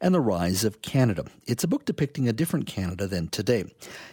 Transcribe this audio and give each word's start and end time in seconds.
and 0.00 0.14
the 0.14 0.20
Rise 0.20 0.64
of 0.64 0.82
Canada. 0.82 1.24
It's 1.46 1.64
a 1.64 1.68
book 1.68 1.84
depicting 1.84 2.28
a 2.28 2.32
different 2.32 2.66
Canada 2.66 3.06
than 3.06 3.28
today. 3.28 3.64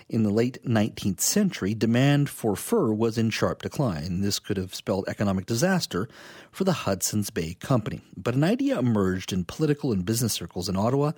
In 0.09 0.23
the 0.23 0.29
late 0.29 0.63
19th 0.65 1.21
century, 1.21 1.73
demand 1.73 2.29
for 2.29 2.55
fur 2.55 2.91
was 2.91 3.17
in 3.17 3.29
sharp 3.29 3.61
decline. 3.61 4.21
This 4.21 4.39
could 4.39 4.57
have 4.57 4.75
spelled 4.75 5.05
economic 5.07 5.45
disaster 5.45 6.09
for 6.51 6.63
the 6.63 6.73
Hudson's 6.73 7.29
Bay 7.29 7.55
Company. 7.59 8.01
But 8.15 8.35
an 8.35 8.43
idea 8.43 8.77
emerged 8.77 9.31
in 9.31 9.45
political 9.45 9.91
and 9.91 10.05
business 10.05 10.33
circles 10.33 10.67
in 10.67 10.75
Ottawa 10.75 11.13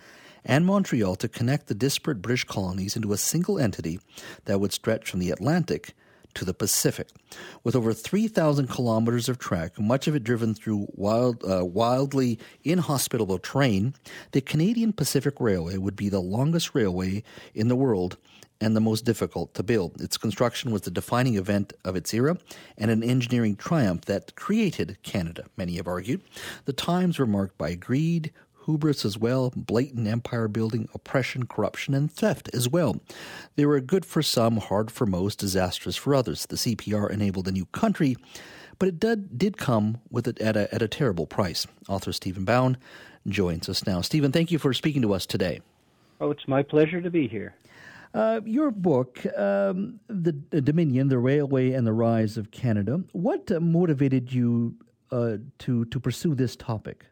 and 0.45 0.65
Montreal 0.65 1.15
to 1.15 1.27
connect 1.27 1.67
the 1.67 1.75
disparate 1.75 2.21
British 2.21 2.43
colonies 2.43 2.95
into 2.95 3.11
a 3.11 3.17
single 3.17 3.59
entity 3.59 3.99
that 4.45 4.59
would 4.59 4.71
stretch 4.71 5.09
from 5.09 5.19
the 5.19 5.31
Atlantic 5.31 5.93
to 6.35 6.45
the 6.45 6.53
Pacific. 6.53 7.09
With 7.63 7.75
over 7.75 7.93
3,000 7.93 8.67
kilometers 8.67 9.29
of 9.29 9.39
track, 9.39 9.79
much 9.79 10.07
of 10.07 10.15
it 10.15 10.23
driven 10.23 10.53
through 10.53 10.88
wild, 10.91 11.43
uh, 11.43 11.65
wildly 11.65 12.39
inhospitable 12.63 13.39
terrain, 13.39 13.94
the 14.31 14.41
Canadian 14.41 14.94
Pacific 14.94 15.35
Railway 15.39 15.77
would 15.77 15.95
be 15.95 16.09
the 16.09 16.22
longest 16.22 16.75
railway 16.75 17.23
in 17.53 17.67
the 17.67 17.75
world 17.75 18.17
and 18.61 18.75
the 18.75 18.81
most 18.81 19.05
difficult 19.05 19.53
to 19.53 19.63
build. 19.63 20.02
Its 20.02 20.17
construction 20.17 20.72
was 20.72 20.81
the 20.81 20.91
defining 20.91 21.35
event 21.35 21.73
of 21.85 21.95
its 21.95 22.13
era 22.13 22.38
and 22.77 22.91
an 22.91 23.03
engineering 23.03 23.55
triumph 23.55 24.05
that 24.05 24.35
created 24.35 24.97
Canada, 25.03 25.45
many 25.55 25.75
have 25.75 25.88
argued. 25.88 26.22
The 26.66 26.73
times 26.73 27.19
were 27.19 27.25
marked 27.25 27.57
by 27.57 27.75
greed, 27.75 28.33
hubris 28.65 29.05
as 29.05 29.17
well, 29.17 29.52
blatant 29.55 30.07
empire 30.07 30.47
building, 30.47 30.89
oppression, 30.93 31.45
corruption, 31.45 31.93
and 31.93 32.11
theft 32.11 32.49
as 32.53 32.67
well. 32.67 32.99
They 33.55 33.66
were 33.66 33.79
good 33.79 34.05
for 34.05 34.21
some, 34.21 34.57
hard 34.57 34.91
for 34.91 35.05
most, 35.05 35.39
disastrous 35.39 35.95
for 35.95 36.13
others. 36.16 36.45
The 36.45 36.55
CPR 36.55 37.09
enabled 37.09 37.47
a 37.47 37.51
new 37.51 37.66
country, 37.67 38.16
but 38.77 38.89
it 38.89 38.99
did, 38.99 39.38
did 39.38 39.57
come 39.57 39.99
with 40.09 40.27
it 40.27 40.39
at 40.39 40.55
a, 40.55 40.73
at 40.73 40.81
a 40.81 40.88
terrible 40.88 41.27
price. 41.27 41.67
Author 41.88 42.11
Stephen 42.11 42.45
Bown 42.45 42.77
joins 43.27 43.69
us 43.69 43.85
now. 43.85 44.01
Stephen, 44.01 44.31
thank 44.31 44.51
you 44.51 44.59
for 44.59 44.73
speaking 44.73 45.01
to 45.01 45.13
us 45.13 45.25
today. 45.25 45.61
Oh, 46.21 46.31
it's 46.31 46.47
my 46.47 46.63
pleasure 46.63 47.01
to 47.01 47.09
be 47.09 47.27
here. 47.27 47.55
Uh, 48.13 48.41
your 48.44 48.71
book, 48.71 49.19
um, 49.38 49.99
the, 50.07 50.35
the, 50.49 50.61
Dominion, 50.61 51.09
the 51.09 51.19
Railway 51.19 51.71
and 51.73 51.85
the 51.85 51.94
Rise 51.94 52.38
of 52.38 52.49
Canada. 52.49 53.03
What 53.11 53.51
uh, 53.51 53.59
motivated 53.59 54.33
you 54.33 54.75
uh, 55.11 55.38
to 55.59 55.85
to 55.85 55.99
pursue 55.99 56.33
this 56.33 56.55
topic? 56.55 57.05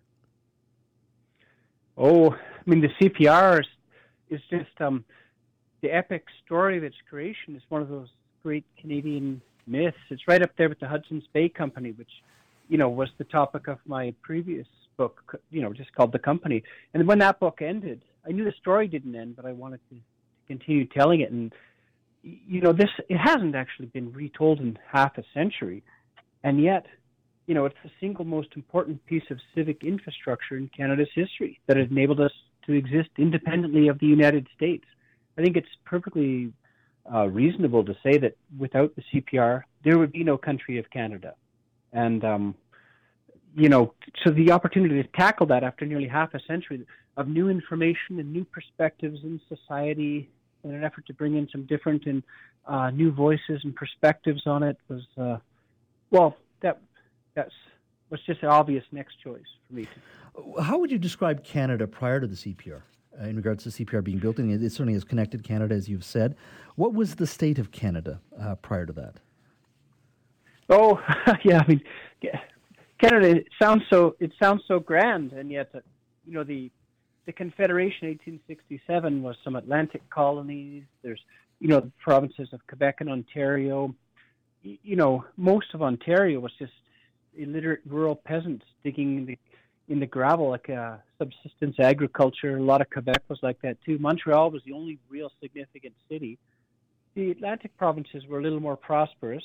Oh, 1.97 2.31
I 2.31 2.69
mean, 2.69 2.81
the 2.81 2.89
CPR 3.01 3.61
is, 3.61 3.67
is 4.29 4.41
just 4.49 4.69
um, 4.79 5.03
the 5.81 5.89
epic 5.89 6.25
story 6.45 6.77
of 6.77 6.83
its 6.83 6.95
creation 7.09 7.55
is 7.55 7.61
one 7.69 7.81
of 7.81 7.89
those 7.89 8.09
great 8.43 8.65
Canadian 8.79 9.41
myths. 9.65 9.97
It's 10.09 10.27
right 10.27 10.41
up 10.41 10.51
there 10.57 10.69
with 10.69 10.79
the 10.79 10.87
Hudson's 10.87 11.23
Bay 11.33 11.49
Company, 11.49 11.91
which, 11.91 12.11
you 12.69 12.77
know, 12.77 12.89
was 12.89 13.09
the 13.17 13.23
topic 13.23 13.67
of 13.67 13.79
my 13.85 14.13
previous 14.21 14.67
book, 14.95 15.39
you 15.49 15.61
know, 15.61 15.73
just 15.73 15.93
called 15.95 16.11
The 16.11 16.19
Company. 16.19 16.63
And 16.93 17.07
when 17.07 17.19
that 17.19 17.39
book 17.39 17.61
ended, 17.61 18.03
I 18.27 18.31
knew 18.31 18.43
the 18.43 18.53
story 18.59 18.87
didn't 18.87 19.15
end, 19.15 19.35
but 19.35 19.45
I 19.45 19.53
wanted 19.53 19.79
to 19.89 19.95
continue 20.47 20.85
telling 20.85 21.21
it. 21.21 21.31
And, 21.31 21.53
you 22.21 22.61
know, 22.61 22.73
this, 22.73 22.89
it 23.09 23.17
hasn't 23.17 23.55
actually 23.55 23.87
been 23.87 24.11
retold 24.13 24.59
in 24.59 24.77
half 24.91 25.17
a 25.17 25.23
century. 25.33 25.83
And 26.43 26.61
yet, 26.61 26.85
you 27.47 27.55
know, 27.55 27.65
it's 27.65 27.77
the 27.83 27.89
single 27.99 28.25
most 28.25 28.49
important 28.55 29.03
piece 29.05 29.23
of 29.31 29.39
civic 29.55 29.83
infrastructure 29.83 30.57
in 30.57 30.69
Canada's 30.75 31.07
history 31.15 31.59
that 31.67 31.77
has 31.77 31.89
enabled 31.89 32.19
us 32.19 32.31
to 32.65 32.73
exist 32.73 33.09
independently 33.17 33.87
of 33.87 33.97
the 33.99 34.05
United 34.05 34.47
States. 34.55 34.83
I 35.37 35.41
think 35.41 35.55
it's 35.55 35.69
perfectly 35.85 36.51
uh, 37.11 37.27
reasonable 37.27 37.85
to 37.85 37.95
say 38.03 38.17
that 38.17 38.35
without 38.57 38.93
the 38.95 39.03
CPR, 39.13 39.63
there 39.85 39.97
would 39.97 40.11
be 40.11 40.25
no 40.25 40.37
country 40.37 40.77
of 40.77 40.89
Canada. 40.89 41.35
And, 41.93 42.23
um, 42.25 42.55
you 43.55 43.69
know, 43.69 43.93
so 44.25 44.31
the 44.31 44.51
opportunity 44.51 45.01
to 45.01 45.07
tackle 45.17 45.45
that 45.47 45.63
after 45.63 45.85
nearly 45.85 46.07
half 46.07 46.33
a 46.33 46.39
century 46.47 46.85
of 47.15 47.29
new 47.29 47.47
information 47.47 48.19
and 48.19 48.33
new 48.33 48.43
perspectives 48.43 49.19
in 49.23 49.39
society 49.47 50.29
in 50.65 50.73
an 50.73 50.83
effort 50.83 51.05
to 51.07 51.13
bring 51.13 51.37
in 51.37 51.47
some 51.49 51.65
different 51.65 52.05
and 52.07 52.23
uh, 52.67 52.89
new 52.89 53.09
voices 53.11 53.61
and 53.63 53.73
perspectives 53.73 54.41
on 54.45 54.63
it 54.63 54.77
was, 54.89 55.03
uh, 55.17 55.37
well, 56.11 56.35
that's 57.37 57.53
was 58.09 58.19
just 58.25 58.41
an 58.41 58.49
obvious 58.49 58.83
next 58.91 59.15
choice 59.23 59.41
for 59.67 59.75
me. 59.75 59.85
To. 59.85 60.61
How 60.61 60.77
would 60.79 60.91
you 60.91 60.97
describe 60.97 61.43
Canada 61.43 61.87
prior 61.87 62.19
to 62.19 62.27
the 62.27 62.35
CPR? 62.35 62.81
Uh, 63.19 63.25
in 63.25 63.35
regards 63.35 63.63
to 63.63 63.69
the 63.69 63.85
CPR 63.85 64.03
being 64.03 64.19
built, 64.19 64.37
and 64.37 64.51
it 64.51 64.71
certainly 64.71 64.93
has 64.93 65.03
connected 65.03 65.43
Canada, 65.43 65.73
as 65.73 65.89
you've 65.89 66.05
said. 66.05 66.35
What 66.75 66.93
was 66.93 67.15
the 67.15 67.25
state 67.25 67.57
of 67.57 67.71
Canada 67.71 68.19
uh, 68.39 68.55
prior 68.55 68.85
to 68.85 68.93
that? 68.93 69.15
Oh, 70.69 71.01
yeah. 71.43 71.61
I 71.61 71.67
mean, 71.67 71.81
Canada 72.99 73.41
sounds 73.59 73.83
so 73.89 74.15
it 74.19 74.33
sounds 74.41 74.61
so 74.67 74.79
grand, 74.79 75.31
and 75.31 75.49
yet, 75.49 75.69
uh, 75.73 75.79
you 76.25 76.33
know, 76.33 76.43
the 76.43 76.69
the 77.25 77.33
Confederation, 77.33 78.07
1867, 78.07 79.21
was 79.21 79.35
some 79.43 79.55
Atlantic 79.55 80.07
colonies. 80.09 80.83
There's, 81.01 81.19
you 81.59 81.67
know, 81.67 81.81
the 81.81 81.91
provinces 82.01 82.49
of 82.53 82.65
Quebec 82.67 82.97
and 83.01 83.09
Ontario. 83.09 83.93
You 84.61 84.95
know, 84.95 85.25
most 85.35 85.73
of 85.73 85.81
Ontario 85.81 86.39
was 86.39 86.53
just 86.57 86.71
illiterate 87.37 87.81
rural 87.85 88.15
peasants 88.15 88.65
digging 88.83 89.17
in 89.17 89.25
the 89.25 89.37
in 89.89 89.99
the 89.99 90.05
gravel, 90.05 90.49
like 90.49 90.69
uh, 90.69 90.97
subsistence 91.17 91.77
agriculture. 91.79 92.57
A 92.57 92.61
lot 92.61 92.81
of 92.81 92.89
Quebec 92.89 93.23
was 93.29 93.39
like 93.41 93.61
that 93.61 93.77
too. 93.85 93.97
Montreal 93.99 94.51
was 94.51 94.61
the 94.65 94.73
only 94.73 94.99
real 95.09 95.31
significant 95.41 95.93
city. 96.09 96.37
The 97.15 97.31
Atlantic 97.31 97.75
provinces 97.77 98.25
were 98.27 98.39
a 98.39 98.43
little 98.43 98.59
more 98.59 98.75
prosperous, 98.75 99.43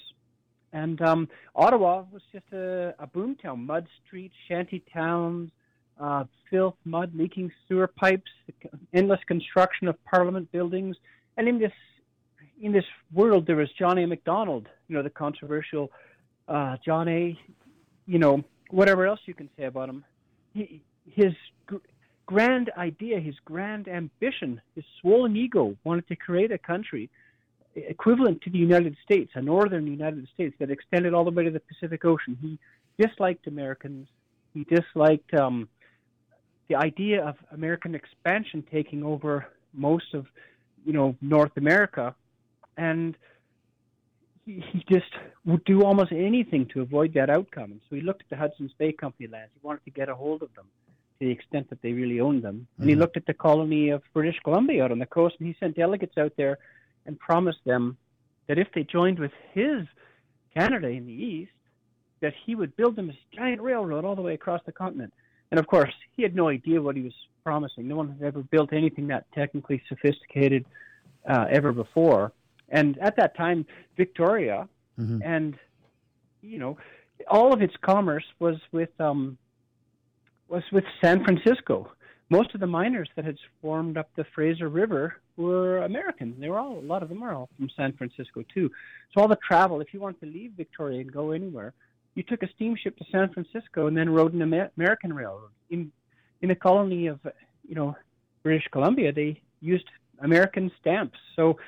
and 0.73 1.01
um, 1.01 1.29
Ottawa 1.55 2.05
was 2.11 2.23
just 2.33 2.45
a, 2.53 2.95
a 2.99 3.07
boomtown. 3.07 3.65
Mud 3.65 3.87
streets, 4.05 4.35
shanty 4.49 4.83
towns, 4.93 5.51
uh, 6.01 6.25
filth, 6.51 6.75
mud, 6.85 7.13
leaking 7.15 7.51
sewer 7.69 7.87
pipes, 7.87 8.31
endless 8.93 9.21
construction 9.27 9.87
of 9.89 9.97
Parliament 10.05 10.51
buildings, 10.53 10.97
and 11.37 11.49
in 11.49 11.59
this 11.59 11.73
in 12.61 12.73
this 12.73 12.85
world 13.13 13.47
there 13.47 13.57
was 13.57 13.69
John 13.79 13.99
A. 13.99 14.07
Macdonald, 14.07 14.69
you 14.89 14.97
know, 14.97 15.03
the 15.03 15.11
controversial 15.11 15.91
uh, 16.49 16.77
John 16.85 17.09
A 17.09 17.39
you 18.07 18.19
know, 18.19 18.43
whatever 18.71 19.07
else 19.07 19.21
you 19.27 19.35
can 19.35 19.49
say 19.57 19.65
about 19.65 19.89
him, 19.89 20.05
he, 20.55 20.83
his 21.11 21.33
gr- 21.67 21.77
grand 22.27 22.71
idea, 22.77 23.21
his 23.21 23.35
grand 23.45 23.89
ambition, 23.89 24.61
his 24.75 24.85
swollen 25.01 25.37
ego 25.37 25.77
wanted 25.85 26.07
to 26.09 26.17
create 26.17 26.53
a 26.53 26.59
country 26.59 27.11
equivalent 27.75 28.41
to 28.43 28.51
the 28.51 28.59
United 28.59 28.97
States, 29.05 29.33
a 29.35 29.43
northern 29.43 29.87
United 29.87 30.29
States 30.35 30.55
that 30.59 30.71
extended 30.71 31.15
all 31.15 31.25
the 31.25 31.31
way 31.31 31.45
to 31.45 31.51
the 31.51 31.61
Pacific 31.61 32.05
Ocean. 32.05 32.37
He 32.41 32.59
disliked 33.03 33.47
Americans. 33.47 34.09
He 34.53 34.65
disliked 34.65 35.33
um, 35.35 35.69
the 36.69 36.77
idea 36.77 37.25
of 37.25 37.37
American 37.51 37.95
expansion 37.95 38.65
taking 38.71 39.03
over 39.03 39.47
most 39.73 40.13
of, 40.13 40.27
you 40.85 40.93
know, 40.93 41.17
North 41.21 41.57
America, 41.57 42.15
and 42.77 43.17
he, 44.45 44.63
he 44.73 44.85
just 44.89 45.11
would 45.45 45.65
do 45.65 45.85
almost 45.85 46.13
anything 46.13 46.67
to 46.73 46.81
avoid 46.81 47.15
that 47.15 47.31
outcome. 47.31 47.73
And 47.73 47.81
so 47.89 47.97
he 47.97 48.03
looked 48.03 48.23
at 48.23 48.31
the 48.31 48.37
Hudson's 48.37 48.73
Bay 48.79 48.93
Company 48.93 49.29
lands. 49.29 49.53
He 49.55 49.67
wanted 49.67 49.85
to 49.85 49.91
get 49.91 50.09
a 50.09 50.15
hold 50.15 50.43
of 50.43 50.55
them 50.55 50.67
to 51.19 51.27
the 51.27 51.31
extent 51.31 51.71
that 51.71 51.81
they 51.83 51.93
really 51.93 52.21
owned 52.21 52.43
them. 52.43 52.67
And 52.79 52.85
mm-hmm. 52.85 52.89
he 52.89 52.95
looked 52.95 53.17
at 53.17 53.27
the 53.27 53.35
colony 53.35 53.91
of 53.91 54.03
British 54.13 54.39
Columbia 54.43 54.85
out 54.85 54.93
on 54.93 54.99
the 54.99 55.07
coast, 55.07 55.37
and 55.39 55.49
he 55.49 55.57
sent 55.61 55.77
delegates 55.77 56.19
out 56.19 56.33
there 56.37 56.59
and 57.07 57.19
promised 57.19 57.65
them 57.65 57.97
that 58.49 58.59
if 58.59 58.69
they 58.75 58.83
joined 58.83 59.19
with 59.19 59.33
his 59.53 59.87
Canada 60.57 60.89
in 60.89 61.07
the 61.07 61.13
east, 61.13 61.53
that 62.21 62.35
he 62.47 62.55
would 62.55 62.77
build 62.77 62.97
them 62.97 63.11
a 63.11 63.37
giant 63.37 63.61
railroad 63.61 64.05
all 64.05 64.15
the 64.15 64.23
way 64.23 64.35
across 64.35 64.61
the 64.67 64.73
continent. 64.73 65.13
And 65.51 65.59
of 65.59 65.67
course, 65.67 65.93
he 66.17 66.23
had 66.23 66.35
no 66.35 66.49
idea 66.49 66.81
what 66.81 66.97
he 66.97 67.03
was 67.03 67.15
promising. 67.45 67.89
No 67.89 67.97
one 67.97 68.11
had 68.11 68.23
ever 68.23 68.43
built 68.43 68.73
anything 68.73 69.09
that 69.09 69.27
technically 69.35 69.83
sophisticated 69.89 70.65
uh, 71.29 71.47
ever 71.51 71.73
before. 71.73 72.33
And 72.73 72.99
at 72.99 73.17
that 73.17 73.37
time, 73.37 73.65
Victoria 73.97 74.69
mm-hmm. 74.99 75.21
and 75.23 75.55
you 76.41 76.59
know 76.59 76.77
all 77.31 77.53
of 77.53 77.63
its 77.63 77.75
commerce 77.83 78.25
was 78.41 78.57
with 78.73 78.91
um, 78.99 79.39
was 80.49 80.65
with 80.73 80.85
San 81.01 81.23
Francisco. 81.23 81.93
Most 82.31 82.55
of 82.55 82.61
the 82.61 82.67
miners 82.67 83.11
that 83.15 83.27
had 83.27 83.37
swarmed 83.61 83.99
up 83.99 84.09
the 84.17 84.25
Fraser 84.35 84.69
River 84.69 85.21
were 85.37 85.79
Americans. 85.83 86.35
They 86.41 86.49
were 86.49 86.59
all 86.59 86.79
a 86.79 86.81
lot 86.81 87.03
of 87.03 87.11
them 87.11 87.23
are 87.23 87.35
all 87.35 87.49
from 87.57 87.69
San 87.77 87.93
Francisco 87.93 88.43
too. 88.53 88.71
So 89.13 89.21
all 89.21 89.29
the 89.29 89.39
travel, 89.47 89.81
if 89.83 89.93
you 89.93 90.01
wanted 90.01 90.21
to 90.21 90.27
leave 90.27 90.53
Victoria 90.57 91.01
and 91.01 91.13
go 91.13 91.33
anywhere, 91.33 91.75
you 92.15 92.23
took 92.23 92.43
a 92.43 92.49
steamship 92.55 92.97
to 92.99 93.05
San 93.13 93.29
Francisco 93.33 93.87
and 93.87 93.97
then 93.97 94.09
rode 94.09 94.33
an 94.33 94.43
American 94.43 95.13
railroad. 95.13 95.51
In 95.69 95.93
in 96.41 96.49
the 96.49 96.55
colony 96.55 97.07
of 97.07 97.21
you 97.69 97.75
know 97.75 97.95
British 98.43 98.67
Columbia, 98.73 99.13
they 99.13 99.41
used 99.61 99.89
American 100.21 100.71
stamps. 100.81 101.19
So 101.37 101.59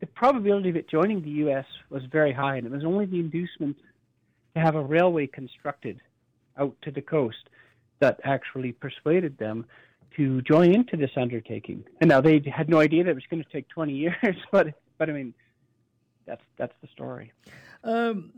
the 0.00 0.06
probability 0.06 0.68
of 0.68 0.76
it 0.76 0.88
joining 0.88 1.22
the 1.22 1.30
U.S. 1.30 1.64
was 1.90 2.02
very 2.10 2.32
high, 2.32 2.56
and 2.56 2.66
it 2.66 2.72
was 2.72 2.84
only 2.84 3.06
the 3.06 3.18
inducement 3.18 3.76
to 4.54 4.60
have 4.60 4.74
a 4.74 4.82
railway 4.82 5.26
constructed 5.26 6.00
out 6.58 6.74
to 6.82 6.90
the 6.90 7.02
coast 7.02 7.48
that 8.00 8.20
actually 8.24 8.72
persuaded 8.72 9.38
them 9.38 9.64
to 10.16 10.40
join 10.42 10.72
into 10.74 10.96
this 10.96 11.10
undertaking. 11.16 11.84
And 12.00 12.08
now 12.08 12.20
they 12.20 12.42
had 12.54 12.68
no 12.68 12.80
idea 12.80 13.04
that 13.04 13.10
it 13.10 13.14
was 13.14 13.24
going 13.30 13.42
to 13.42 13.50
take 13.50 13.68
20 13.68 13.92
years, 14.04 14.36
but 14.50 14.68
but 14.98 15.10
I 15.10 15.12
mean, 15.12 15.34
that's 16.26 16.42
that's 16.56 16.74
the 16.82 16.88
story. 16.88 17.32
Um, 17.84 18.32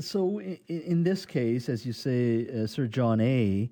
so 0.00 0.38
in, 0.38 0.58
in, 0.68 1.02
this 1.02 1.26
case, 1.26 1.68
as 1.68 1.84
you 1.84 1.92
say, 1.92 2.46
uh, 2.48 2.66
Sir 2.66 2.86
John 2.86 3.20
A. 3.20 3.70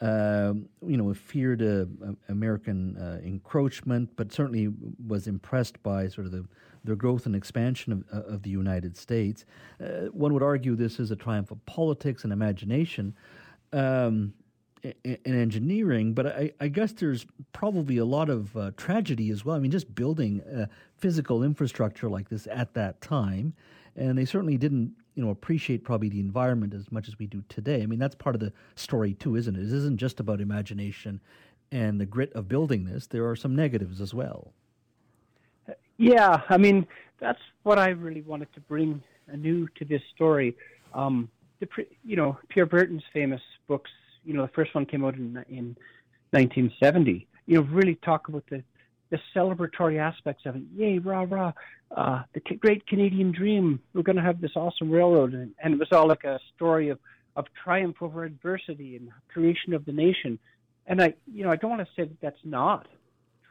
Um, 0.00 0.68
you 0.84 0.96
know, 0.96 1.14
feared 1.14 1.62
uh, 1.62 1.84
American 2.28 2.96
uh, 2.96 3.20
encroachment, 3.24 4.10
but 4.16 4.32
certainly 4.32 4.68
was 5.06 5.28
impressed 5.28 5.80
by 5.84 6.08
sort 6.08 6.26
of 6.26 6.32
the, 6.32 6.44
the 6.84 6.96
growth 6.96 7.26
and 7.26 7.36
expansion 7.36 7.92
of, 7.92 8.04
uh, 8.12 8.34
of 8.34 8.42
the 8.42 8.50
United 8.50 8.96
States. 8.96 9.44
Uh, 9.82 10.06
one 10.12 10.32
would 10.32 10.42
argue 10.42 10.74
this 10.74 10.98
is 10.98 11.10
a 11.10 11.16
triumph 11.16 11.50
of 11.50 11.64
politics 11.66 12.24
and 12.24 12.32
imagination. 12.32 13.14
Um, 13.72 14.34
in 15.04 15.20
engineering, 15.24 16.12
but 16.12 16.26
I, 16.26 16.50
I, 16.60 16.66
guess 16.66 16.90
there's 16.90 17.24
probably 17.52 17.98
a 17.98 18.04
lot 18.04 18.28
of 18.28 18.56
uh, 18.56 18.72
tragedy 18.76 19.30
as 19.30 19.44
well. 19.44 19.54
I 19.54 19.60
mean, 19.60 19.70
just 19.70 19.94
building 19.94 20.42
physical 20.98 21.44
infrastructure 21.44 22.10
like 22.10 22.28
this 22.28 22.48
at 22.50 22.74
that 22.74 23.00
time, 23.00 23.54
and 23.94 24.18
they 24.18 24.24
certainly 24.24 24.56
didn't, 24.56 24.92
you 25.14 25.24
know, 25.24 25.30
appreciate 25.30 25.84
probably 25.84 26.08
the 26.08 26.18
environment 26.18 26.74
as 26.74 26.90
much 26.90 27.06
as 27.06 27.16
we 27.16 27.28
do 27.28 27.44
today. 27.48 27.82
I 27.82 27.86
mean, 27.86 28.00
that's 28.00 28.16
part 28.16 28.34
of 28.34 28.40
the 28.40 28.52
story 28.74 29.14
too, 29.14 29.36
isn't 29.36 29.54
it? 29.54 29.62
It 29.62 29.72
isn't 29.72 29.98
just 29.98 30.18
about 30.18 30.40
imagination 30.40 31.20
and 31.72 32.00
the 32.00 32.06
grit 32.06 32.32
of 32.34 32.48
building 32.48 32.84
this. 32.84 33.06
There 33.06 33.28
are 33.28 33.36
some 33.36 33.56
negatives 33.56 34.00
as 34.00 34.14
well. 34.14 34.52
Yeah, 36.02 36.40
I 36.48 36.56
mean, 36.56 36.86
that's 37.20 37.38
what 37.62 37.78
I 37.78 37.90
really 37.90 38.22
wanted 38.22 38.52
to 38.54 38.60
bring 38.60 39.02
anew 39.28 39.68
to 39.76 39.84
this 39.84 40.02
story. 40.14 40.56
Um, 40.94 41.28
the, 41.60 41.68
you 42.04 42.16
know, 42.16 42.38
Pierre 42.48 42.66
Berton's 42.66 43.04
famous 43.12 43.40
books 43.68 43.90
you 44.24 44.34
know, 44.34 44.42
the 44.42 44.52
first 44.52 44.74
one 44.74 44.86
came 44.86 45.04
out 45.04 45.14
in 45.14 45.44
in 45.48 45.76
1970. 46.30 47.26
You 47.46 47.56
know, 47.56 47.62
really 47.70 47.96
talk 47.96 48.28
about 48.28 48.44
the 48.50 48.62
the 49.10 49.18
celebratory 49.34 49.98
aspects 49.98 50.46
of 50.46 50.56
it. 50.56 50.62
Yay, 50.74 50.98
rah 50.98 51.26
rah! 51.28 51.52
Uh, 51.90 52.22
the 52.32 52.40
great 52.56 52.86
Canadian 52.86 53.32
dream. 53.32 53.80
We're 53.94 54.02
going 54.02 54.16
to 54.16 54.22
have 54.22 54.40
this 54.40 54.52
awesome 54.56 54.90
railroad, 54.90 55.34
and, 55.34 55.52
and 55.62 55.74
it 55.74 55.78
was 55.78 55.88
all 55.92 56.08
like 56.08 56.24
a 56.24 56.38
story 56.54 56.88
of 56.88 56.98
of 57.36 57.46
triumph 57.62 57.96
over 58.00 58.24
adversity 58.24 58.96
and 58.96 59.10
creation 59.28 59.72
of 59.74 59.84
the 59.84 59.92
nation. 59.92 60.38
And 60.86 61.02
I, 61.02 61.14
you 61.32 61.44
know, 61.44 61.50
I 61.50 61.56
don't 61.56 61.70
want 61.70 61.86
to 61.86 61.94
say 61.94 62.08
that 62.08 62.20
that's 62.20 62.44
not 62.44 62.86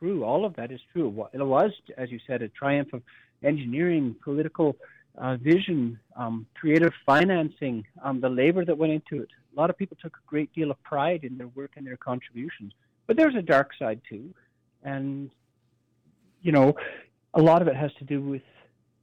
true. 0.02 0.24
All 0.24 0.46
of 0.46 0.56
that 0.56 0.72
is 0.72 0.80
true. 0.92 1.28
It 1.34 1.42
was, 1.42 1.72
as 1.98 2.12
you 2.12 2.20
said, 2.26 2.42
a 2.42 2.50
triumph 2.50 2.94
of 2.94 3.04
engineering, 3.44 4.16
political 4.24 4.76
uh, 5.18 5.38
vision, 5.38 6.00
um, 6.16 6.46
creative 6.56 6.94
financing, 7.06 7.86
um, 8.04 8.22
the 8.22 8.30
labor 8.30 8.66
that 8.66 8.78
went 8.78 8.94
into 8.94 9.24
it. 9.24 9.30
A 9.56 9.60
lot 9.60 9.70
of 9.70 9.78
people 9.78 9.98
took 10.02 10.16
a 10.16 10.26
great 10.28 10.54
deal 10.54 10.72
of 10.72 10.82
pride 10.84 11.24
in 11.24 11.38
their 11.38 11.48
work 11.50 11.72
and 11.76 11.86
their 11.86 11.98
contributions. 11.98 12.74
But 13.08 13.18
there's 13.18 13.36
a 13.36 13.42
dark 13.42 13.72
side 13.78 14.02
too. 14.10 14.34
And, 14.84 15.30
you 16.42 16.52
know, 16.52 16.74
a 17.34 17.42
lot 17.42 17.62
of 17.62 17.68
it 17.68 17.76
has 17.76 17.92
to 18.00 18.06
do 18.06 18.22
with 18.22 18.42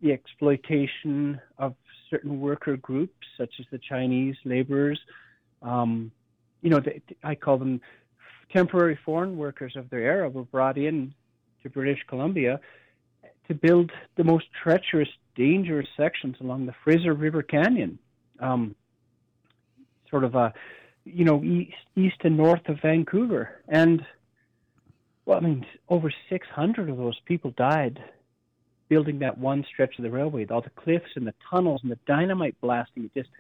the 0.00 0.12
exploitation 0.12 1.40
of 1.58 1.74
certain 2.10 2.40
worker 2.40 2.76
groups, 2.76 3.26
such 3.36 3.54
as 3.60 3.66
the 3.70 3.78
Chinese 3.78 4.36
laborers. 4.44 4.98
Um, 5.62 6.10
you 6.62 6.70
know, 6.70 6.80
I 7.22 7.34
call 7.34 7.58
them 7.58 7.80
temporary 8.52 8.98
foreign 9.04 9.36
workers 9.36 9.74
of 9.76 9.90
their 9.90 10.00
era, 10.00 10.28
were 10.28 10.44
brought 10.44 10.78
in 10.78 11.14
to 11.62 11.70
British 11.70 12.00
Columbia 12.08 12.60
to 13.48 13.54
build 13.54 13.90
the 14.16 14.24
most 14.24 14.46
treacherous, 14.62 15.08
dangerous 15.34 15.88
sections 15.96 16.36
along 16.40 16.66
the 16.66 16.74
Fraser 16.84 17.14
River 17.14 17.42
Canyon. 17.42 17.98
Um, 18.40 18.74
sort 20.10 20.24
of 20.24 20.34
a, 20.34 20.52
you 21.04 21.24
know, 21.24 21.42
east, 21.42 21.74
east 21.96 22.16
and 22.20 22.36
north 22.36 22.68
of 22.68 22.80
Vancouver. 22.80 23.62
And, 23.68 24.04
well, 25.24 25.38
I 25.38 25.40
mean, 25.40 25.66
over 25.88 26.12
600 26.28 26.90
of 26.90 26.96
those 26.96 27.18
people 27.26 27.52
died 27.52 28.02
building 28.88 29.18
that 29.18 29.36
one 29.36 29.64
stretch 29.70 29.98
of 29.98 30.02
the 30.02 30.10
railway. 30.10 30.46
All 30.46 30.62
the 30.62 30.70
cliffs 30.70 31.10
and 31.14 31.26
the 31.26 31.34
tunnels 31.50 31.80
and 31.82 31.92
the 31.92 31.98
dynamite 32.06 32.58
blasting, 32.60 33.04
it 33.04 33.14
just 33.14 33.30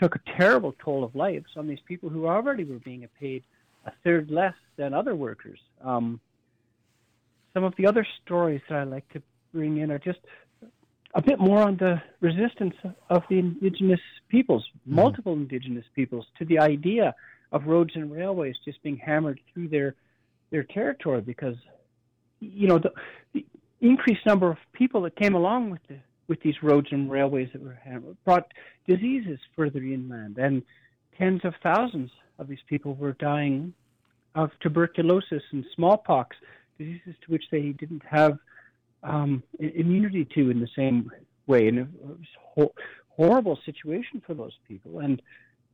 took 0.00 0.16
a 0.16 0.20
terrible 0.36 0.74
toll 0.82 1.04
of 1.04 1.14
lives 1.14 1.50
on 1.56 1.66
these 1.66 1.80
people 1.86 2.08
who 2.08 2.26
already 2.26 2.64
were 2.64 2.78
being 2.78 3.06
paid 3.20 3.44
a 3.86 3.92
third 4.04 4.30
less 4.30 4.54
than 4.76 4.94
other 4.94 5.14
workers. 5.14 5.58
Um, 5.82 6.20
some 7.54 7.64
of 7.64 7.74
the 7.76 7.86
other 7.86 8.06
stories 8.24 8.60
that 8.68 8.78
I 8.78 8.84
like 8.84 9.08
to 9.10 9.22
bring 9.52 9.78
in 9.78 9.90
are 9.90 9.98
just 9.98 10.20
a 11.14 11.22
bit 11.22 11.38
more 11.38 11.62
on 11.62 11.76
the 11.76 12.00
resistance 12.20 12.74
of 13.10 13.22
the 13.30 13.38
indigenous 13.38 14.00
peoples, 14.28 14.64
mm-hmm. 14.68 14.94
multiple 14.94 15.32
indigenous 15.32 15.86
peoples, 15.94 16.26
to 16.38 16.44
the 16.44 16.58
idea 16.58 17.14
of 17.52 17.66
roads 17.66 17.92
and 17.94 18.12
railways 18.12 18.56
just 18.64 18.82
being 18.82 18.96
hammered 18.96 19.40
through 19.52 19.68
their 19.68 19.94
their 20.50 20.62
territory 20.62 21.20
because 21.20 21.56
you 22.40 22.66
know 22.68 22.78
the, 22.78 22.90
the 23.34 23.44
increased 23.80 24.24
number 24.26 24.50
of 24.50 24.58
people 24.72 25.02
that 25.02 25.16
came 25.16 25.34
along 25.34 25.70
with 25.70 25.80
the 25.88 25.96
with 26.26 26.40
these 26.42 26.62
roads 26.62 26.88
and 26.90 27.10
railways 27.10 27.48
that 27.52 27.62
were 27.62 27.78
hammered 27.82 28.16
brought 28.24 28.52
diseases 28.86 29.38
further 29.56 29.82
inland 29.82 30.36
and 30.38 30.62
tens 31.18 31.44
of 31.44 31.54
thousands 31.62 32.10
of 32.38 32.48
these 32.48 32.62
people 32.68 32.94
were 32.94 33.12
dying 33.14 33.74
of 34.34 34.50
tuberculosis 34.60 35.42
and 35.50 35.64
smallpox 35.74 36.36
diseases 36.78 37.14
to 37.24 37.32
which 37.32 37.44
they 37.50 37.70
didn't 37.70 38.02
have 38.08 38.38
um, 39.02 39.42
immunity 39.58 40.24
to 40.24 40.50
in 40.50 40.60
the 40.60 40.68
same 40.76 41.10
way. 41.46 41.68
And 41.68 41.78
it 41.78 41.86
was 42.00 42.18
a 42.20 42.60
ho- 42.60 42.74
horrible 43.10 43.58
situation 43.64 44.22
for 44.24 44.34
those 44.34 44.56
people. 44.66 45.00
And 45.00 45.20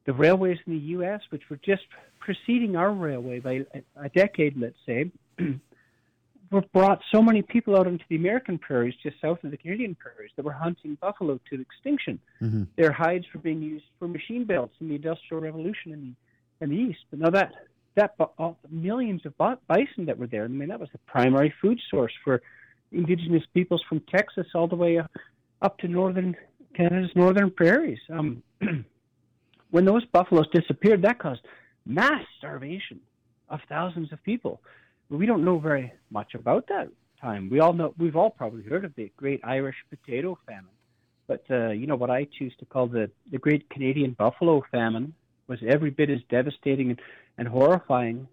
the 0.06 0.12
railways 0.12 0.58
in 0.66 0.72
the 0.72 0.78
U.S., 0.78 1.20
which 1.30 1.42
were 1.50 1.58
just 1.64 1.82
preceding 2.20 2.76
our 2.76 2.92
railway 2.92 3.40
by 3.40 3.64
a 4.02 4.08
decade, 4.10 4.58
let's 4.58 4.76
say, 4.86 5.10
were 6.54 6.64
brought 6.72 7.00
so 7.12 7.20
many 7.20 7.42
people 7.42 7.76
out 7.76 7.86
into 7.86 8.04
the 8.08 8.16
American 8.16 8.58
prairies 8.58 8.94
just 9.02 9.20
south 9.20 9.42
of 9.42 9.50
the 9.50 9.56
Canadian 9.56 9.94
prairies 9.94 10.30
that 10.36 10.44
were 10.44 10.52
hunting 10.52 10.96
buffalo 11.00 11.40
to 11.50 11.60
extinction. 11.60 12.18
Mm-hmm. 12.40 12.62
Their 12.76 12.92
hides 12.92 13.26
were 13.34 13.40
being 13.40 13.60
used 13.60 13.84
for 13.98 14.06
machine 14.06 14.44
belts 14.44 14.74
in 14.80 14.88
the 14.88 14.94
Industrial 14.94 15.42
Revolution 15.42 15.92
in 15.92 16.16
the, 16.60 16.64
in 16.64 16.70
the 16.70 16.76
East. 16.76 17.00
But 17.10 17.18
now 17.18 17.30
that 17.30 17.52
that 17.96 18.14
all, 18.38 18.58
millions 18.70 19.22
of 19.24 19.36
bison 19.36 20.06
that 20.06 20.18
were 20.18 20.26
there, 20.26 20.44
I 20.44 20.48
mean, 20.48 20.68
that 20.68 20.80
was 20.80 20.88
the 20.92 20.98
primary 21.06 21.52
food 21.60 21.80
source 21.90 22.12
for 22.24 22.42
indigenous 22.90 23.44
peoples 23.52 23.82
from 23.88 24.00
Texas 24.12 24.46
all 24.54 24.66
the 24.66 24.76
way 24.76 25.00
up 25.62 25.78
to 25.78 25.88
northern 25.88 26.36
Canada's 26.74 27.10
northern 27.14 27.50
prairies. 27.50 28.00
Um, 28.10 28.42
when 29.70 29.84
those 29.84 30.04
buffaloes 30.06 30.46
disappeared, 30.52 31.02
that 31.02 31.18
caused 31.18 31.42
mass 31.86 32.22
starvation 32.38 33.00
of 33.48 33.60
thousands 33.68 34.12
of 34.12 34.22
people. 34.24 34.60
We 35.10 35.26
don't 35.26 35.44
know 35.44 35.58
very 35.58 35.92
much 36.10 36.34
about 36.34 36.66
that 36.68 36.88
time. 37.20 37.48
We 37.50 37.60
all 37.60 37.72
know 37.72 37.94
we've 37.98 38.16
all 38.16 38.30
probably 38.30 38.64
heard 38.64 38.84
of 38.84 38.94
the 38.96 39.12
Great 39.16 39.40
Irish 39.44 39.76
Potato 39.90 40.38
Famine, 40.46 40.66
but 41.26 41.44
uh, 41.50 41.70
you 41.70 41.86
know 41.86 41.96
what 41.96 42.10
I 42.10 42.26
choose 42.38 42.54
to 42.58 42.64
call 42.64 42.86
the 42.86 43.10
the 43.30 43.38
Great 43.38 43.68
Canadian 43.70 44.12
Buffalo 44.12 44.62
Famine 44.70 45.14
was 45.46 45.58
every 45.68 45.90
bit 45.90 46.10
as 46.10 46.20
devastating 46.30 46.90
and, 46.90 47.00
and 47.38 47.46
horrifying 47.46 48.26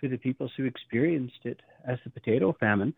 to 0.00 0.08
the 0.08 0.16
peoples 0.16 0.50
who 0.56 0.64
experienced 0.64 1.40
it 1.44 1.60
as 1.86 1.98
the 2.04 2.10
potato 2.10 2.54
famine. 2.58 2.92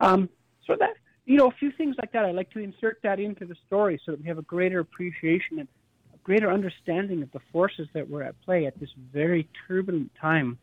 Um, 0.00 0.28
so 0.66 0.76
that 0.78 0.94
you 1.28 1.36
know, 1.36 1.48
a 1.48 1.54
few 1.60 1.70
things 1.70 1.94
like 1.98 2.10
that. 2.12 2.24
I 2.24 2.30
like 2.30 2.50
to 2.52 2.58
insert 2.58 3.00
that 3.02 3.20
into 3.20 3.44
the 3.44 3.54
story 3.66 4.00
so 4.04 4.12
that 4.12 4.20
we 4.22 4.26
have 4.28 4.38
a 4.38 4.42
greater 4.42 4.80
appreciation 4.80 5.58
and 5.58 5.68
a 6.14 6.18
greater 6.24 6.50
understanding 6.50 7.22
of 7.22 7.30
the 7.32 7.40
forces 7.52 7.86
that 7.92 8.08
were 8.08 8.22
at 8.22 8.34
play 8.40 8.64
at 8.64 8.80
this 8.80 8.88
very 9.12 9.46
turbulent 9.66 10.10
time 10.18 10.58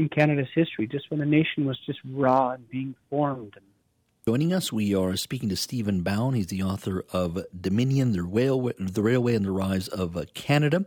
in 0.00 0.08
Canada's 0.08 0.48
history, 0.54 0.86
just 0.86 1.10
when 1.10 1.20
the 1.20 1.26
nation 1.26 1.66
was 1.66 1.78
just 1.84 1.98
raw 2.10 2.50
and 2.50 2.68
being 2.70 2.94
formed 3.10 3.52
and 3.54 3.64
Joining 4.26 4.52
us, 4.52 4.70
we 4.70 4.94
are 4.94 5.16
speaking 5.16 5.48
to 5.48 5.56
Stephen 5.56 6.02
Bown. 6.02 6.34
He's 6.34 6.48
the 6.48 6.62
author 6.62 7.06
of 7.10 7.42
Dominion, 7.58 8.12
the 8.12 8.22
Railway, 8.22 8.74
the 8.78 9.02
Railway 9.02 9.34
and 9.34 9.46
the 9.46 9.50
Rise 9.50 9.88
of 9.88 10.14
uh, 10.14 10.26
Canada. 10.34 10.84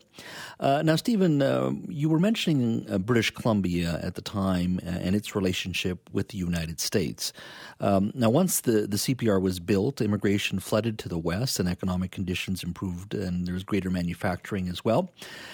Uh, 0.59 0.83
now, 0.85 0.95
Stephen, 0.95 1.41
uh, 1.41 1.71
you 1.87 2.09
were 2.09 2.19
mentioning 2.19 2.85
uh, 2.87 2.99
British 2.99 3.31
Columbia 3.31 3.99
at 4.03 4.13
the 4.13 4.21
time 4.21 4.79
and 4.83 5.15
its 5.15 5.33
relationship 5.33 6.11
with 6.13 6.27
the 6.27 6.37
United 6.37 6.79
States. 6.79 7.33
Um, 7.79 8.11
now, 8.13 8.29
once 8.29 8.61
the, 8.61 8.85
the 8.85 8.97
CPR 8.97 9.41
was 9.41 9.59
built, 9.59 9.99
immigration 9.99 10.59
flooded 10.59 10.99
to 10.99 11.09
the 11.09 11.17
west 11.17 11.59
and 11.59 11.67
economic 11.67 12.11
conditions 12.11 12.61
improved, 12.61 13.15
and 13.15 13.47
there's 13.47 13.63
greater 13.63 13.89
manufacturing 13.89 14.69
as 14.69 14.85
well. 14.85 15.11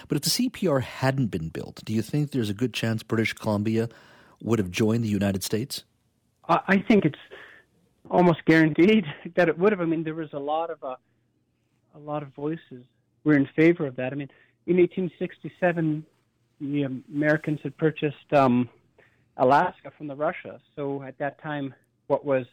But 0.10 0.18
if 0.18 0.24
the 0.24 0.50
CPR 0.50 0.82
hadn't 0.82 1.28
been 1.28 1.48
built, 1.48 1.82
do 1.86 1.94
you 1.94 2.02
think 2.02 2.32
there's 2.32 2.50
a 2.50 2.54
good 2.54 2.74
chance 2.74 3.04
British 3.04 3.32
Columbia 3.32 3.88
would 4.42 4.60
have 4.60 4.70
joined 4.70 5.06
the 5.06 5.10
United 5.10 5.46
States? 5.46 5.86
I 6.50 6.84
think 6.88 7.06
it's 7.06 7.20
almost 8.10 8.44
guaranteed 8.46 9.06
that 9.36 9.50
it 9.50 9.58
would 9.58 9.72
have. 9.72 9.82
I 9.82 9.86
mean, 9.86 10.04
there 10.04 10.16
was 10.16 10.34
a 10.34 10.40
lot 10.40 10.70
of 10.70 10.84
uh, 10.84 10.96
a 11.96 12.00
lot 12.00 12.24
of 12.24 12.30
voices 12.30 12.84
were 13.24 13.36
in 13.36 13.48
favor 13.56 13.86
of 13.86 13.96
that. 13.98 14.14
I 14.14 14.16
mean, 14.16 14.30
in 14.68 14.78
1867, 14.78 16.06
the 16.62 16.84
Americans 16.84 17.60
had 17.64 17.76
purchased 17.78 18.34
um, 18.34 18.70
Alaska 19.38 19.92
from 19.98 20.08
the 20.08 20.16
Russia. 20.16 20.60
So 20.76 21.04
at 21.04 21.18
that 21.18 21.42
time, 21.42 21.74
what 22.08 22.26
was, 22.26 22.46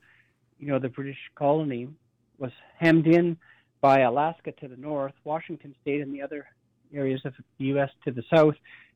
you 0.59 0.69
know, 0.69 0.79
the 0.79 0.89
British 0.89 1.19
colony 1.35 1.89
was 2.39 2.53
hemmed 2.79 3.07
in 3.07 3.37
by 3.81 4.01
Alaska 4.01 4.53
to 4.53 4.69
the 4.69 4.77
north, 4.77 5.13
Washington 5.25 5.75
State 5.83 6.01
and 6.01 6.15
the 6.15 6.23
other 6.23 6.47
areas 6.95 7.21
of 7.25 7.35
the 7.59 7.67
U.S. 7.67 7.91
to 8.05 8.13
the 8.13 8.23
south, 8.33 8.55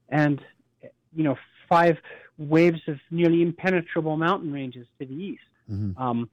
and 0.09 0.41
you 1.15 1.25
know, 1.25 1.37
five 1.69 1.97
waves 2.39 2.81
of 2.87 2.99
nearly 3.11 3.43
impenetrable 3.43 4.17
mountain 4.17 4.53
ranges 4.53 4.87
to 4.99 5.07
the 5.07 5.15
east. 5.15 5.43
Mm-hmm. 5.71 6.01
Um, 6.01 6.31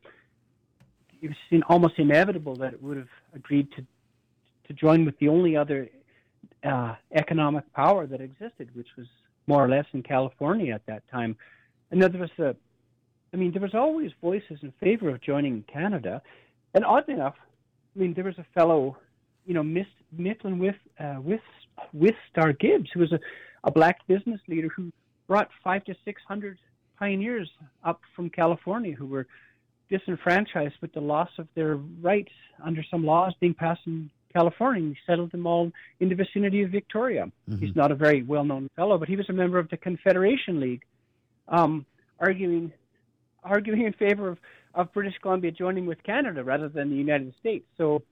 it 1.22 1.30
was 1.30 1.62
almost 1.70 1.96
inevitable 1.98 2.56
that 2.58 2.74
it 2.74 2.82
would 2.82 2.98
have 2.98 3.08
agreed 3.34 3.72
to 3.76 3.86
to 4.68 4.74
join 4.74 5.06
with 5.06 5.18
the 5.20 5.30
only 5.30 5.56
other 5.56 5.88
uh, 6.64 6.96
economic 7.14 7.72
power 7.74 8.06
that 8.06 8.20
existed, 8.20 8.70
which 8.74 8.90
was 8.98 9.08
more 9.48 9.64
or 9.64 9.70
less 9.70 9.86
in 9.94 10.04
California 10.04 10.74
at 10.74 10.86
that 10.88 11.04
time. 11.10 11.38
And 11.90 12.02
there 12.02 12.10
was 12.10 12.30
a, 12.38 12.54
I 13.34 13.38
mean, 13.38 13.52
there 13.54 13.62
was 13.62 13.74
always 13.74 14.12
voices 14.22 14.60
in 14.62 14.74
favor 14.80 15.10
of 15.10 15.22
joining 15.22 15.64
Canada, 15.72 16.22
and 16.74 16.84
oddly 16.84 17.14
enough, 17.14 17.36
I 17.96 18.00
mean, 18.00 18.14
there 18.14 18.26
was 18.26 18.38
a 18.38 18.46
fellow, 18.54 18.98
you 19.46 19.54
know, 19.54 19.64
Miss 19.64 19.88
Mifflin 20.12 20.60
with 20.60 20.76
uh, 21.00 21.18
with 21.22 21.42
with 21.94 22.16
Star 22.30 22.52
Gibbs, 22.54 22.90
who 22.94 23.00
was 23.00 23.12
a, 23.14 23.20
a 23.64 23.72
black 23.72 24.06
business 24.08 24.42
leader 24.48 24.68
who 24.68 24.92
brought 25.28 25.50
five 25.64 25.84
to 25.86 25.96
six 26.04 26.22
hundred 26.28 26.58
pioneers 27.00 27.50
up 27.84 28.02
from 28.16 28.30
California 28.30 28.94
who 28.94 29.06
were 29.06 29.28
disenfranchised 29.90 30.76
with 30.82 30.94
the 30.94 31.02
loss 31.02 31.30
of 31.38 31.48
their 31.56 31.78
rights 32.02 32.32
under 32.64 32.84
some 32.90 33.06
laws 33.06 33.34
being 33.40 33.54
passed 33.54 33.82
in 33.86 34.10
California. 34.34 34.90
He 34.90 34.98
settled 35.06 35.32
them 35.32 35.48
all 35.48 35.72
in 36.00 36.10
the 36.10 36.16
vicinity 36.16 36.64
of 36.64 36.72
Victoria. 36.72 37.32
Mm-hmm. 37.50 37.66
He's 37.66 37.76
not 37.76 37.92
a 37.92 37.96
very 37.96 38.24
well 38.24 38.44
known 38.44 38.70
fellow, 38.76 38.98
but 38.98 39.08
he 39.08 39.16
was 39.16 39.30
a 39.30 39.34
member 39.34 39.58
of 39.58 39.70
the 39.70 39.78
Confederation 39.78 40.60
League, 40.60 40.84
um, 41.48 41.86
arguing 42.20 42.72
arguing 43.44 43.86
in 43.86 43.94
favor 43.94 44.28
of, 44.30 44.38
of 44.74 44.92
British 44.94 45.16
Columbia 45.22 45.52
joining 45.52 45.86
with 45.86 46.04
Canada 46.04 46.44
rather 46.44 46.68
than 46.68 46.90
the 46.90 46.96
United 46.96 47.34
States. 47.40 47.66
So 47.78 48.04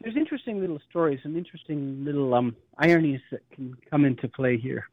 there's 0.00 0.16
interesting 0.16 0.60
little 0.60 0.80
stories 0.88 1.20
and 1.24 1.36
interesting 1.36 2.04
little 2.04 2.32
um, 2.34 2.54
ironies 2.78 3.20
that 3.32 3.40
can 3.50 3.76
come 3.90 4.04
into 4.04 4.28
play 4.28 4.56
here. 4.56 4.88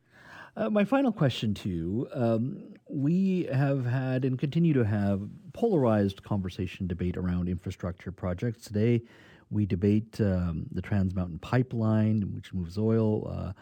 Uh, 0.57 0.69
my 0.69 0.85
final 0.85 1.11
question 1.11 1.53
to 1.53 1.69
you 1.69 2.07
um, 2.13 2.73
we 2.89 3.43
have 3.51 3.85
had 3.85 4.23
and 4.23 4.39
continue 4.39 4.73
to 4.73 4.85
have 4.85 5.21
polarized 5.51 6.23
conversation 6.23 6.87
debate 6.87 7.17
around 7.17 7.49
infrastructure 7.49 8.11
projects. 8.11 8.63
Today, 8.63 9.01
we 9.49 9.65
debate 9.65 10.19
um, 10.21 10.65
the 10.71 10.81
Trans 10.81 11.13
Mountain 11.13 11.39
Pipeline, 11.39 12.21
which 12.33 12.53
moves 12.53 12.77
oil. 12.77 13.27
Uh, 13.27 13.53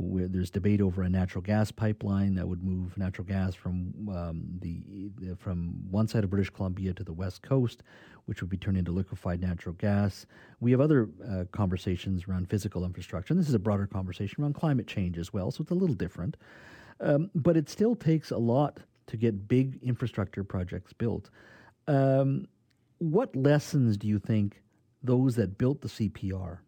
where 0.00 0.28
there's 0.28 0.50
debate 0.50 0.80
over 0.80 1.02
a 1.02 1.08
natural 1.08 1.42
gas 1.42 1.70
pipeline 1.70 2.34
that 2.34 2.46
would 2.46 2.62
move 2.62 2.96
natural 2.96 3.26
gas 3.26 3.54
from 3.54 3.92
um, 4.08 4.44
the 4.60 5.34
from 5.38 5.74
one 5.90 6.08
side 6.08 6.24
of 6.24 6.30
British 6.30 6.50
Columbia 6.50 6.92
to 6.94 7.04
the 7.04 7.12
west 7.12 7.42
coast, 7.42 7.82
which 8.26 8.40
would 8.40 8.50
be 8.50 8.56
turned 8.56 8.76
into 8.76 8.92
liquefied 8.92 9.40
natural 9.40 9.74
gas. 9.74 10.26
We 10.60 10.70
have 10.70 10.80
other 10.80 11.08
uh, 11.28 11.44
conversations 11.52 12.28
around 12.28 12.48
physical 12.50 12.84
infrastructure. 12.84 13.32
And 13.32 13.40
this 13.40 13.48
is 13.48 13.54
a 13.54 13.58
broader 13.58 13.86
conversation 13.86 14.42
around 14.42 14.54
climate 14.54 14.86
change 14.86 15.18
as 15.18 15.32
well, 15.32 15.50
so 15.50 15.62
it's 15.62 15.70
a 15.70 15.74
little 15.74 15.96
different. 15.96 16.36
Um, 17.00 17.30
but 17.34 17.56
it 17.56 17.68
still 17.68 17.94
takes 17.94 18.30
a 18.30 18.38
lot 18.38 18.80
to 19.06 19.16
get 19.16 19.48
big 19.48 19.78
infrastructure 19.82 20.44
projects 20.44 20.92
built. 20.92 21.30
Um, 21.86 22.46
what 22.98 23.34
lessons 23.34 23.96
do 23.96 24.06
you 24.06 24.18
think 24.18 24.62
those 25.02 25.36
that 25.36 25.58
built 25.58 25.80
the 25.80 25.88
CPR 25.88 26.58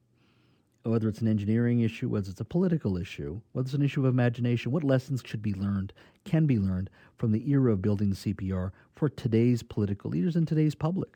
whether 0.83 1.09
it's 1.09 1.21
an 1.21 1.29
engineering 1.29 1.81
issue, 1.81 2.09
whether 2.09 2.31
it's 2.31 2.41
a 2.41 2.45
political 2.45 2.97
issue, 2.97 3.41
whether 3.53 3.67
it's 3.67 3.75
an 3.75 3.83
issue 3.83 4.01
of 4.01 4.13
imagination, 4.13 4.73
what 4.73 4.83
lessons 4.83 5.23
should 5.25 5.43
be 5.43 5.53
learned, 5.53 5.93
can 6.25 6.47
be 6.47 6.59
learned 6.59 6.89
from 7.17 7.33
the 7.33 7.51
era 7.51 7.73
of 7.73 7.83
building 7.83 8.11
the 8.11 8.17
CPR 8.17 8.71
for 8.95 9.09
today's 9.09 9.63
political 9.63 10.11
leaders 10.11 10.37
and 10.37 10.49
today's 10.49 10.75
public? 10.75 11.11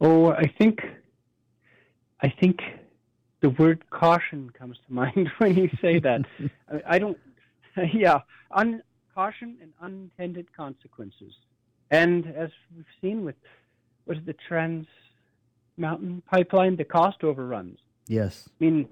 Oh, 0.00 0.32
I 0.32 0.52
think, 0.58 0.80
I 2.20 2.28
think 2.28 2.60
the 3.40 3.50
word 3.50 3.88
caution 3.90 4.50
comes 4.50 4.76
to 4.86 4.92
mind 4.92 5.30
when 5.38 5.56
you 5.56 5.70
say 5.80 5.98
that. 6.00 6.22
I, 6.70 6.94
I, 6.94 6.98
don't, 6.98 7.18
yeah, 7.94 8.20
un, 8.50 8.82
caution 9.14 9.56
and 9.62 9.72
unintended 9.80 10.54
consequences. 10.54 11.32
And 11.90 12.26
as 12.36 12.50
we've 12.74 12.84
seen 13.00 13.24
with, 13.24 13.36
was 14.06 14.18
the 14.26 14.34
trans 14.48 14.86
Mountain 15.76 16.22
pipeline, 16.30 16.76
the 16.76 16.84
cost 16.84 17.24
overruns. 17.24 17.78
Yes. 18.06 18.48
I 18.60 18.64
mean, 18.64 18.88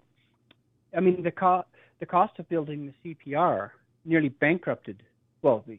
I 0.96 1.00
mean 1.00 1.22
the 1.22 1.30
cost 1.30 1.68
the 2.00 2.06
cost 2.06 2.38
of 2.38 2.48
building 2.48 2.92
the 3.02 3.14
CPR 3.14 3.70
nearly 4.04 4.30
bankrupted. 4.30 5.02
Well, 5.42 5.62
the, 5.66 5.78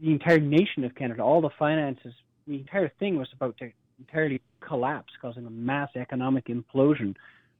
the 0.00 0.10
entire 0.10 0.40
nation 0.40 0.84
of 0.84 0.94
Canada, 0.94 1.22
all 1.22 1.40
the 1.42 1.50
finances, 1.58 2.14
the 2.46 2.54
entire 2.54 2.90
thing 2.98 3.18
was 3.18 3.28
about 3.34 3.56
to 3.58 3.70
entirely 3.98 4.40
collapse, 4.60 5.12
causing 5.20 5.46
a 5.46 5.50
mass 5.50 5.90
economic 5.94 6.46
implosion. 6.46 7.14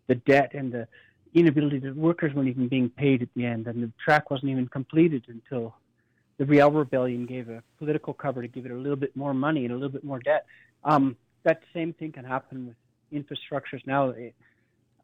The 0.06 0.14
debt 0.14 0.52
and 0.54 0.72
the 0.72 0.88
inability 1.34 1.78
that 1.80 1.96
workers 1.96 2.32
weren't 2.34 2.48
even 2.48 2.68
being 2.68 2.88
paid 2.88 3.22
at 3.22 3.28
the 3.34 3.44
end, 3.44 3.66
and 3.66 3.82
the 3.82 3.92
track 4.02 4.30
wasn't 4.30 4.50
even 4.52 4.68
completed 4.68 5.24
until 5.28 5.74
the 6.38 6.46
Riel 6.46 6.70
Rebellion 6.70 7.26
gave 7.26 7.48
a 7.48 7.62
political 7.78 8.14
cover 8.14 8.42
to 8.42 8.48
give 8.48 8.66
it 8.66 8.70
a 8.70 8.76
little 8.76 8.96
bit 8.96 9.16
more 9.16 9.34
money 9.34 9.64
and 9.64 9.72
a 9.72 9.74
little 9.74 9.90
bit 9.90 10.04
more 10.04 10.18
debt. 10.18 10.46
Um, 10.84 11.16
that 11.46 11.60
same 11.72 11.92
thing 11.92 12.12
can 12.12 12.24
happen 12.24 12.66
with 12.66 12.76
infrastructures 13.24 13.86
now. 13.86 14.12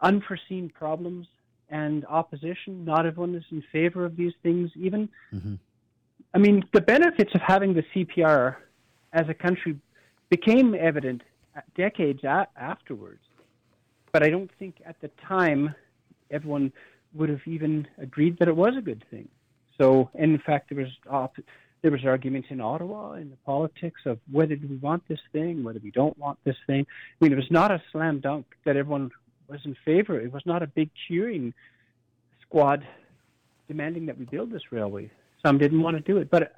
Unforeseen 0.01 0.69
problems 0.69 1.27
and 1.71 2.05
opposition. 2.07 2.85
Not 2.85 3.07
everyone 3.07 3.35
is 3.35 3.45
in 3.51 3.63
favor 3.73 4.05
of 4.05 4.17
these 4.17 4.33
things, 4.43 4.71
even. 4.75 5.09
Mm-hmm. 5.33 5.55
I 6.35 6.39
mean, 6.39 6.65
the 6.73 6.81
benefits 6.81 7.33
of 7.35 7.41
having 7.41 7.75
the 7.75 7.85
CPR 7.95 8.57
as 9.13 9.29
a 9.29 9.35
country 9.35 9.79
became 10.31 10.75
evident 10.75 11.23
decades 11.77 12.25
a- 12.25 12.49
afterwards. 12.57 13.23
But 14.13 14.25
I 14.25 14.29
don't 14.29 14.51
think 14.59 14.77
at 14.85 15.01
the 15.01 15.11
time 15.27 15.75
everyone 16.31 16.73
would 17.15 17.29
have 17.29 17.47
even 17.47 17.87
agreed 17.99 18.39
that 18.39 18.49
it 18.49 18.57
was 18.57 18.75
a 18.77 18.83
good 18.83 19.05
thing. 19.11 19.29
So, 19.79 20.11
in 20.15 20.39
fact, 20.39 20.71
there 20.71 20.79
was 20.79 20.93
op- 21.09 21.37
there 21.83 21.91
was 21.91 22.05
arguments 22.05 22.49
in 22.51 22.61
Ottawa 22.61 23.15
in 23.15 23.31
the 23.31 23.37
politics 23.45 24.03
of 24.07 24.19
whether 24.31 24.55
do 24.55 24.69
we 24.69 24.77
want 24.77 25.07
this 25.09 25.21
thing, 25.33 25.65
whether 25.65 25.81
we 25.83 25.91
don't 25.91 26.17
want 26.17 26.39
this 26.45 26.57
thing. 26.67 26.87
I 26.89 27.25
mean, 27.25 27.33
it 27.33 27.37
was 27.37 27.51
not 27.51 27.73
a 27.73 27.83
slam 27.91 28.21
dunk 28.21 28.47
that 28.65 28.77
everyone 28.77 29.11
was 29.49 29.61
in 29.65 29.77
favor. 29.85 30.19
It 30.21 30.33
was 30.33 30.47
not 30.47 30.63
a 30.63 30.67
big 30.67 30.91
cheering 31.09 31.53
squad 32.41 32.87
demanding 33.67 34.07
that 34.07 34.19
we 34.19 34.25
build 34.27 34.53
this 34.53 34.71
railway. 34.71 35.11
Some 35.45 35.59
didn't 35.59 35.83
want 35.83 35.97
to 35.97 36.03
do 36.03 36.19
it, 36.19 36.31
but 36.31 36.55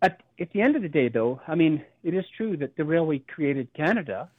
at 0.00 0.20
at 0.40 0.50
the 0.52 0.62
end 0.62 0.76
of 0.76 0.82
the 0.82 0.88
day, 0.88 1.08
though, 1.08 1.40
I 1.46 1.54
mean, 1.54 1.84
it 2.02 2.14
is 2.14 2.24
true 2.36 2.56
that 2.58 2.76
the 2.76 2.84
railway 2.84 3.18
created 3.18 3.68
Canada, 3.74 4.30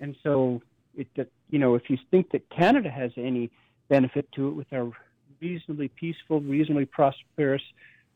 and 0.00 0.14
so 0.22 0.60
it 0.94 1.06
that 1.16 1.28
you 1.48 1.58
know 1.58 1.74
if 1.74 1.88
you 1.88 1.96
think 2.10 2.32
that 2.32 2.48
Canada 2.50 2.90
has 2.90 3.12
any 3.16 3.50
benefit 3.88 4.30
to 4.32 4.48
it 4.48 4.52
with 4.52 4.70
our 4.72 4.90
reasonably 5.40 5.88
peaceful, 5.88 6.40
reasonably 6.40 6.84
prosperous 6.84 7.62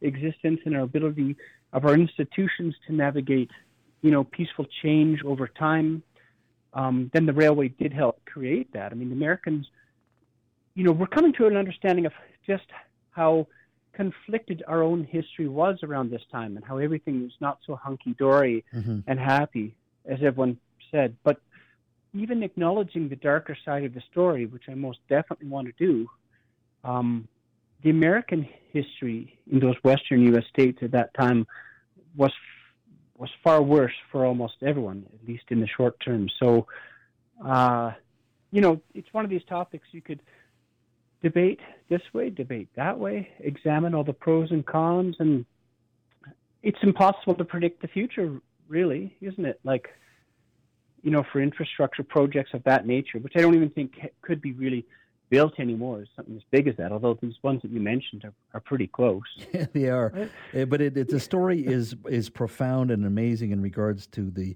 existence 0.02 0.60
and 0.64 0.76
our 0.76 0.82
ability 0.82 1.36
of 1.72 1.84
our 1.84 1.94
institutions 1.94 2.74
to 2.86 2.94
navigate, 2.94 3.50
you 4.02 4.10
know, 4.10 4.24
peaceful 4.24 4.66
change 4.82 5.22
over 5.24 5.48
time. 5.48 6.02
Um, 6.74 7.10
then 7.12 7.26
the 7.26 7.32
railway 7.32 7.68
did 7.68 7.92
help 7.92 8.24
create 8.24 8.72
that. 8.72 8.92
I 8.92 8.94
mean, 8.94 9.08
the 9.08 9.14
Americans, 9.14 9.66
you 10.74 10.84
know, 10.84 10.92
we're 10.92 11.06
coming 11.06 11.32
to 11.34 11.46
an 11.46 11.56
understanding 11.56 12.06
of 12.06 12.12
just 12.46 12.64
how 13.10 13.46
conflicted 13.92 14.62
our 14.66 14.82
own 14.82 15.04
history 15.04 15.48
was 15.48 15.78
around 15.82 16.10
this 16.10 16.22
time 16.30 16.56
and 16.56 16.64
how 16.64 16.78
everything 16.78 17.22
was 17.22 17.32
not 17.40 17.58
so 17.66 17.76
hunky 17.76 18.14
dory 18.18 18.64
mm-hmm. 18.74 19.00
and 19.06 19.20
happy 19.20 19.74
as 20.06 20.18
everyone 20.22 20.58
said. 20.90 21.16
But 21.24 21.40
even 22.14 22.42
acknowledging 22.42 23.08
the 23.08 23.16
darker 23.16 23.56
side 23.64 23.84
of 23.84 23.94
the 23.94 24.02
story, 24.10 24.46
which 24.46 24.64
I 24.68 24.74
most 24.74 24.98
definitely 25.08 25.48
want 25.48 25.68
to 25.68 25.74
do, 25.78 26.08
um, 26.84 27.28
the 27.82 27.90
American 27.90 28.48
history 28.72 29.38
in 29.50 29.60
those 29.60 29.76
western 29.82 30.22
U.S. 30.32 30.44
states 30.48 30.78
at 30.82 30.92
that 30.92 31.12
time 31.14 31.46
was 32.16 32.32
was 33.16 33.30
far 33.44 33.62
worse 33.62 33.92
for 34.10 34.24
almost 34.26 34.54
everyone, 34.62 35.06
at 35.14 35.28
least 35.28 35.44
in 35.50 35.60
the 35.60 35.66
short 35.68 35.98
term. 36.00 36.28
So, 36.40 36.66
uh, 37.44 37.92
you 38.50 38.60
know, 38.60 38.80
it's 38.94 39.06
one 39.12 39.24
of 39.24 39.30
these 39.30 39.44
topics 39.48 39.86
you 39.92 40.02
could 40.02 40.20
debate 41.22 41.60
this 41.88 42.02
way, 42.12 42.30
debate 42.30 42.68
that 42.74 42.98
way, 42.98 43.30
examine 43.38 43.94
all 43.94 44.02
the 44.02 44.12
pros 44.12 44.50
and 44.50 44.66
cons, 44.66 45.16
and 45.20 45.46
it's 46.64 46.78
impossible 46.82 47.34
to 47.34 47.44
predict 47.44 47.80
the 47.80 47.86
future, 47.88 48.40
really, 48.66 49.16
isn't 49.20 49.44
it? 49.44 49.60
Like, 49.62 49.88
you 51.02 51.12
know, 51.12 51.24
for 51.32 51.40
infrastructure 51.40 52.02
projects 52.02 52.50
of 52.54 52.64
that 52.64 52.86
nature, 52.86 53.18
which 53.18 53.34
I 53.36 53.40
don't 53.40 53.54
even 53.54 53.70
think 53.70 54.00
could 54.22 54.42
be 54.42 54.52
really 54.52 54.84
built 55.32 55.58
anymore 55.58 56.02
is 56.02 56.08
something 56.14 56.36
as 56.36 56.42
big 56.50 56.68
as 56.68 56.76
that. 56.76 56.92
Although 56.92 57.18
these 57.22 57.42
ones 57.42 57.62
that 57.62 57.70
you 57.70 57.80
mentioned 57.80 58.22
are, 58.26 58.34
are 58.52 58.60
pretty 58.60 58.86
close. 58.86 59.22
Yeah, 59.54 59.66
they 59.72 59.88
are. 59.88 60.12
Right? 60.14 60.62
Uh, 60.62 60.64
but 60.66 60.80
it, 60.80 60.96
it, 60.96 61.08
the 61.08 61.18
story 61.20 61.66
is 61.66 61.96
is 62.08 62.28
profound 62.28 62.90
and 62.90 63.04
amazing 63.06 63.50
in 63.50 63.60
regards 63.60 64.06
to 64.08 64.30
the 64.30 64.54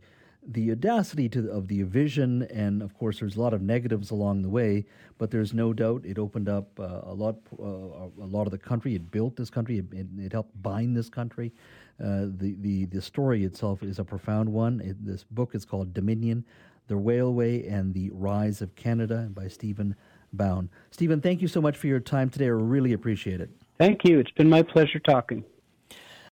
the 0.49 0.71
audacity 0.71 1.29
to, 1.31 1.51
of 1.51 1.67
the 1.67 1.83
vision, 1.83 2.43
and 2.45 2.83
of 2.83 2.95
course, 2.95 3.19
there's 3.19 3.37
a 3.37 3.41
lot 3.41 3.53
of 3.53 3.63
negatives 3.63 4.11
along 4.13 4.43
the 4.43 4.49
way. 4.49 4.85
But 5.19 5.31
there's 5.31 5.53
no 5.53 5.73
doubt 5.73 6.05
it 6.05 6.19
opened 6.19 6.49
up 6.49 6.69
uh, 6.79 7.01
a 7.03 7.15
lot, 7.15 7.37
uh, 7.59 7.65
a 7.65 8.29
lot 8.37 8.47
of 8.47 8.53
the 8.53 8.59
country. 8.59 8.95
It 8.95 9.11
built 9.11 9.35
this 9.35 9.51
country. 9.51 9.79
It, 9.79 9.87
it, 9.93 10.07
it 10.19 10.33
helped 10.33 10.63
bind 10.63 10.97
this 10.97 11.09
country. 11.09 11.53
Uh, 11.99 12.27
the, 12.43 12.55
the 12.61 12.85
the 12.87 13.03
story 13.03 13.45
itself 13.45 13.83
is 13.83 13.99
a 13.99 14.05
profound 14.05 14.53
one. 14.53 14.81
It, 14.81 15.05
this 15.05 15.25
book 15.25 15.55
is 15.55 15.65
called 15.65 15.93
Dominion: 15.95 16.45
The 16.87 16.97
Railway 16.97 17.67
and 17.67 17.93
the 17.93 18.11
Rise 18.13 18.61
of 18.63 18.75
Canada 18.77 19.29
by 19.33 19.49
Stephen 19.49 19.97
Bown. 20.37 20.71
Stephen, 20.91 21.21
thank 21.21 21.43
you 21.43 21.49
so 21.49 21.61
much 21.61 21.77
for 21.77 21.87
your 21.87 22.01
time 22.01 22.31
today. 22.31 22.47
I 22.47 22.49
really 22.49 22.93
appreciate 22.93 23.41
it. 23.41 23.51
Thank 23.79 24.05
you. 24.05 24.19
It's 24.19 24.31
been 24.31 24.49
my 24.49 24.63
pleasure 24.63 25.01
talking. 25.01 25.45